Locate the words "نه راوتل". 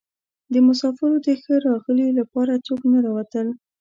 2.91-3.47